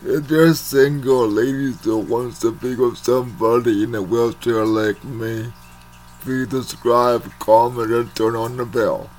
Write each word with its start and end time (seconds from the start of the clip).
If 0.00 0.30
you're 0.30 0.54
single, 0.54 1.26
lady 1.26 1.72
who 1.72 1.98
wants 1.98 2.38
to 2.40 2.52
pick 2.52 2.78
up 2.78 2.96
somebody 2.96 3.82
in 3.82 3.96
a 3.96 4.00
wheelchair 4.00 4.64
like 4.64 5.02
me, 5.02 5.52
please 6.20 6.48
subscribe, 6.50 7.28
comment, 7.40 7.90
and 7.90 8.14
turn 8.14 8.36
on 8.36 8.56
the 8.56 8.64
bell. 8.64 9.10